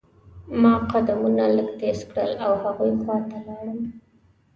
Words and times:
ما 0.61 0.73
قدمونه 0.91 1.45
لږ 1.55 1.69
تیز 1.79 1.99
کړل 2.11 2.31
او 2.45 2.51
هغوی 2.63 2.91
خوا 3.01 3.17
ته 3.29 3.37
لاړم. 3.45 3.79